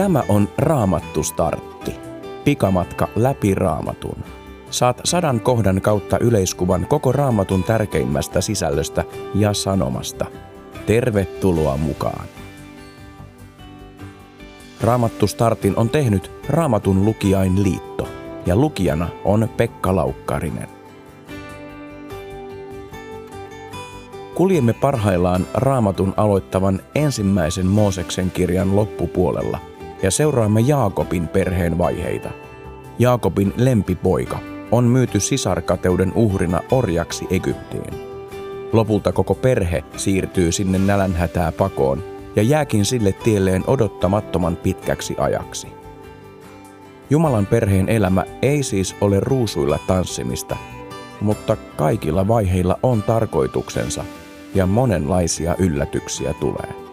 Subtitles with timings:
[0.00, 1.94] Tämä on Raamattu Startti.
[2.44, 4.24] Pikamatka läpi Raamatun.
[4.70, 10.26] Saat sadan kohdan kautta yleiskuvan koko Raamatun tärkeimmästä sisällöstä ja sanomasta.
[10.86, 12.24] Tervetuloa mukaan!
[14.80, 18.08] Raamattu Startin on tehnyt Raamatun lukijain liitto
[18.46, 20.68] ja lukijana on Pekka Laukkarinen.
[24.34, 29.69] Kuljemme parhaillaan Raamatun aloittavan ensimmäisen Mooseksen kirjan loppupuolella
[30.02, 32.30] ja seuraamme Jaakobin perheen vaiheita.
[32.98, 34.38] Jaakobin lempipoika
[34.70, 37.94] on myyty sisarkateuden uhrina orjaksi Egyptiin.
[38.72, 42.02] Lopulta koko perhe siirtyy sinne nälänhätää pakoon
[42.36, 45.68] ja jääkin sille tielleen odottamattoman pitkäksi ajaksi.
[47.10, 50.56] Jumalan perheen elämä ei siis ole ruusuilla tanssimista,
[51.20, 54.04] mutta kaikilla vaiheilla on tarkoituksensa–
[54.54, 56.89] ja monenlaisia yllätyksiä tulee.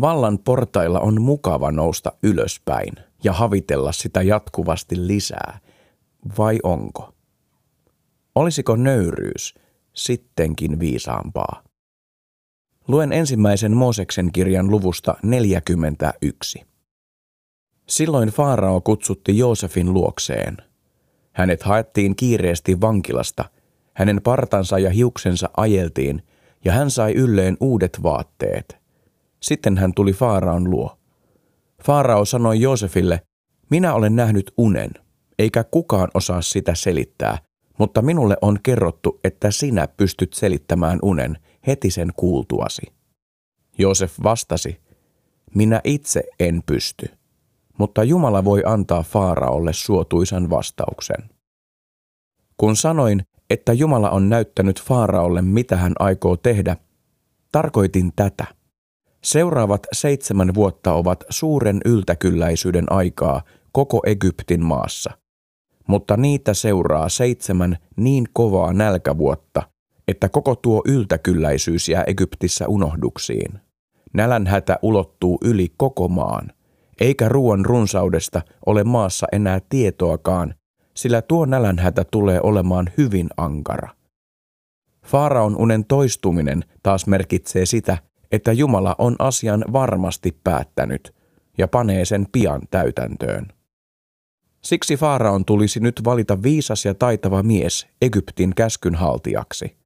[0.00, 2.92] Vallan portailla on mukava nousta ylöspäin
[3.24, 5.58] ja havitella sitä jatkuvasti lisää.
[6.38, 7.14] Vai onko?
[8.34, 9.54] Olisiko nöyryys
[9.92, 11.62] sittenkin viisaampaa?
[12.88, 16.62] Luen ensimmäisen Mooseksen kirjan luvusta 41.
[17.88, 20.56] Silloin Faarao kutsutti Joosefin luokseen.
[21.32, 23.44] Hänet haettiin kiireesti vankilasta,
[23.94, 26.22] hänen partansa ja hiuksensa ajeltiin,
[26.64, 28.76] ja hän sai ylleen uudet vaatteet–
[29.48, 30.98] sitten hän tuli Faaraon luo.
[31.82, 33.22] Faarao sanoi Joosefille,
[33.70, 34.90] minä olen nähnyt unen,
[35.38, 37.38] eikä kukaan osaa sitä selittää,
[37.78, 42.82] mutta minulle on kerrottu, että sinä pystyt selittämään unen heti sen kuultuasi.
[43.78, 44.80] Joosef vastasi,
[45.54, 47.06] minä itse en pysty,
[47.78, 51.30] mutta Jumala voi antaa Faaraolle suotuisan vastauksen.
[52.56, 56.76] Kun sanoin, että Jumala on näyttänyt Faaraolle, mitä hän aikoo tehdä,
[57.52, 58.55] tarkoitin tätä.
[59.24, 65.10] Seuraavat seitsemän vuotta ovat suuren yltäkylläisyyden aikaa koko Egyptin maassa.
[65.86, 69.62] Mutta niitä seuraa seitsemän niin kovaa nälkävuotta,
[70.08, 73.60] että koko tuo yltäkylläisyys jää Egyptissä unohduksiin.
[74.14, 76.52] Nälänhätä ulottuu yli koko maan,
[77.00, 80.54] eikä ruoan runsaudesta ole maassa enää tietoakaan,
[80.94, 83.88] sillä tuo nälänhätä tulee olemaan hyvin ankara.
[85.06, 87.98] Faaraon unen toistuminen taas merkitsee sitä,
[88.32, 91.14] että Jumala on asian varmasti päättänyt
[91.58, 93.46] ja panee sen pian täytäntöön.
[94.64, 99.76] Siksi Faaraon tulisi nyt valita viisas ja taitava mies Egyptin käskynhaltijaksi.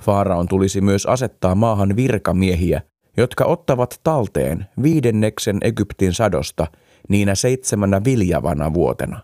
[0.00, 2.82] Faaraon tulisi myös asettaa maahan virkamiehiä,
[3.16, 6.66] jotka ottavat talteen viidenneksen Egyptin sadosta
[7.08, 9.20] niinä seitsemänä viljavana vuotena.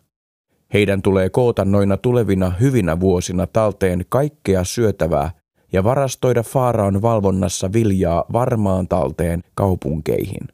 [0.72, 5.30] Heidän tulee koota noina tulevina hyvinä vuosina talteen kaikkea syötävää
[5.72, 10.48] ja varastoida Faaraon valvonnassa viljaa varmaan talteen kaupunkeihin.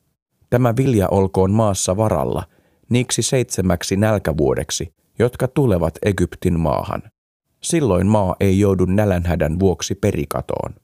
[0.50, 2.42] Tämä vilja olkoon maassa varalla,
[2.88, 7.02] niiksi seitsemäksi nälkävuodeksi, jotka tulevat Egyptin maahan.
[7.62, 10.74] Silloin maa ei joudu nälänhädän vuoksi perikatoon.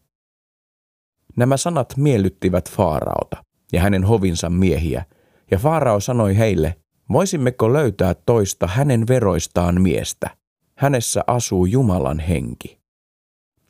[1.36, 5.04] Nämä sanat miellyttivät Faaraota ja hänen hovinsa miehiä,
[5.50, 6.76] ja Faarao sanoi heille,
[7.12, 10.30] voisimmeko löytää toista hänen veroistaan miestä.
[10.78, 12.81] Hänessä asuu Jumalan henki.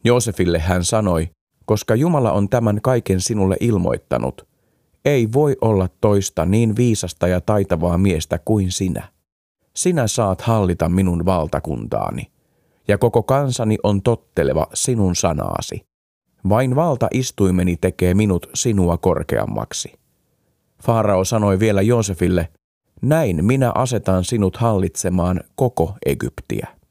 [0.05, 1.31] Joosefille hän sanoi,
[1.65, 4.49] koska Jumala on tämän kaiken sinulle ilmoittanut,
[5.05, 9.09] ei voi olla toista niin viisasta ja taitavaa miestä kuin sinä.
[9.77, 12.33] Sinä saat hallita minun valtakuntaani,
[12.89, 15.83] ja koko kansani on totteleva sinun sanaasi.
[16.48, 19.93] Vain valtaistuimeni tekee minut sinua korkeammaksi.
[20.83, 22.48] Faarao sanoi vielä Joosefille,
[23.03, 26.82] näin minä asetan sinut hallitsemaan koko Egyptiä.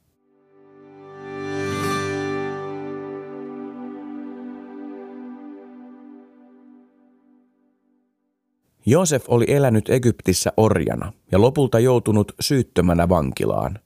[8.86, 13.80] Joosef oli elänyt Egyptissä orjana ja lopulta joutunut syyttömänä vankilaan.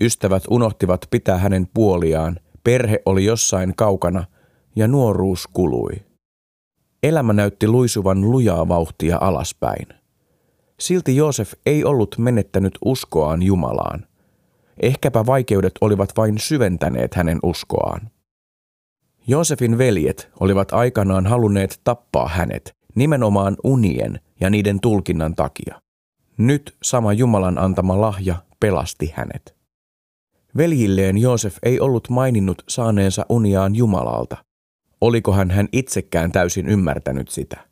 [0.00, 4.24] Ystävät unohtivat pitää hänen puoliaan, perhe oli jossain kaukana
[4.76, 5.92] ja nuoruus kului.
[7.02, 9.86] Elämä näytti luisuvan lujaa vauhtia alaspäin.
[10.80, 14.06] Silti Joosef ei ollut menettänyt uskoaan Jumalaan.
[14.82, 18.10] Ehkäpä vaikeudet olivat vain syventäneet hänen uskoaan.
[19.26, 25.80] Joosefin veljet olivat aikanaan halunneet tappaa hänet, nimenomaan unien ja niiden tulkinnan takia.
[26.36, 29.56] Nyt sama Jumalan antama lahja pelasti hänet.
[30.56, 34.36] Veljilleen Joosef ei ollut maininnut saaneensa uniaan Jumalalta.
[35.00, 37.68] Olikohan hän itsekään täysin ymmärtänyt sitä?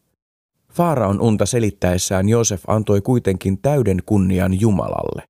[0.73, 5.23] Faaraon unta selittäessään Joosef antoi kuitenkin täyden kunnian Jumalalle.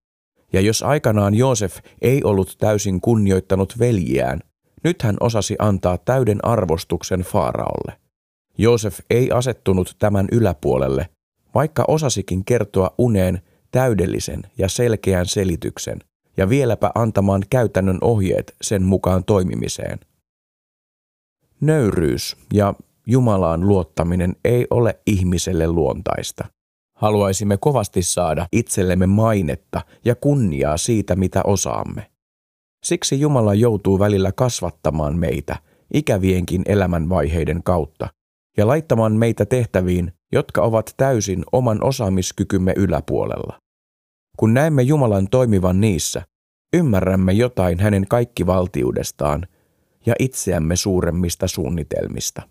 [0.53, 4.41] Ja jos aikanaan Joosef ei ollut täysin kunnioittanut veljiään,
[4.85, 7.99] nyt hän osasi antaa täyden arvostuksen Faaraolle.
[8.59, 11.09] Joosef ei asettunut tämän yläpuolelle,
[11.57, 15.99] vaikka osasikin kertoa uneen täydellisen ja selkeän selityksen
[16.37, 19.99] ja vieläpä antamaan käytännön ohjeet sen mukaan toimimiseen.
[21.61, 22.75] Nöyryys ja
[23.07, 26.45] Jumalaan luottaminen ei ole ihmiselle luontaista.
[26.97, 32.11] Haluaisimme kovasti saada itsellemme mainetta ja kunniaa siitä, mitä osaamme.
[32.85, 35.57] Siksi Jumala joutuu välillä kasvattamaan meitä
[35.95, 38.09] ikävienkin elämänvaiheiden kautta
[38.57, 43.59] ja laittamaan meitä tehtäviin, jotka ovat täysin oman osaamiskykymme yläpuolella.
[44.39, 46.23] Kun näemme Jumalan toimivan niissä,
[46.75, 49.47] ymmärrämme jotain hänen kaikkivaltiudestaan
[50.07, 52.43] ja itseämme suuremmista suunnitelmista.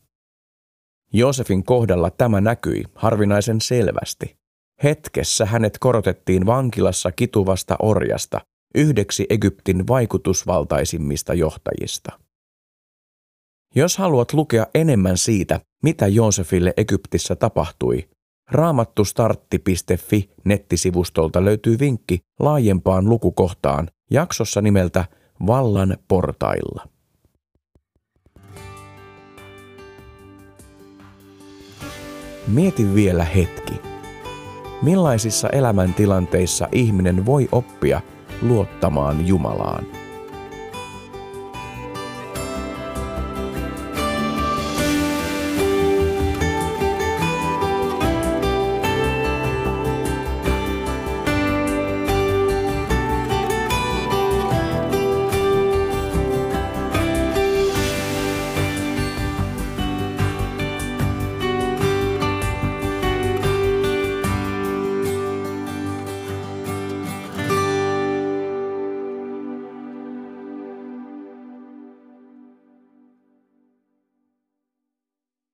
[1.14, 4.36] Joosefin kohdalla tämä näkyi harvinaisen selvästi.
[4.84, 8.42] Hetkessä hänet korotettiin vankilassa kituvasta orjasta
[8.76, 12.20] yhdeksi Egyptin vaikutusvaltaisimmista johtajista.
[13.76, 18.10] Jos haluat lukea enemmän siitä, mitä Joosefille Egyptissä tapahtui,
[18.52, 25.06] raamattustartti.fi nettisivustolta löytyy vinkki laajempaan lukukohtaan jaksossa nimeltä
[25.48, 26.88] Vallan portailla.
[32.48, 33.74] Mieti vielä hetki.
[34.82, 38.02] Millaisissa elämäntilanteissa ihminen voi oppia
[38.42, 39.95] luottamaan Jumalaan?